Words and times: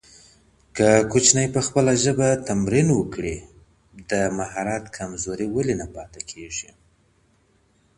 که 0.77 0.87
ماسوم 1.11 1.37
په 1.55 1.61
خپله 1.67 1.93
ژبه 2.03 2.27
تمرين 2.47 2.87
وکړي 2.93 3.35
د 4.11 4.13
مهارت 4.37 4.83
کمزوري 4.97 5.47
ولې 5.51 5.75
نه 5.81 5.87
پاته 5.95 6.21
کيږي؟ 6.29 6.69